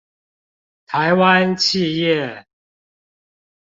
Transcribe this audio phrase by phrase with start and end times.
[0.87, 2.45] 台灣企業